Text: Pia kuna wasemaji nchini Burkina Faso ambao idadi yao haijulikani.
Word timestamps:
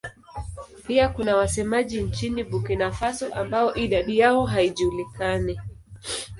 Pia 0.87 1.09
kuna 1.09 1.35
wasemaji 1.35 2.01
nchini 2.03 2.43
Burkina 2.43 2.91
Faso 2.91 3.33
ambao 3.33 3.75
idadi 3.75 4.19
yao 4.19 4.45
haijulikani. 4.45 5.59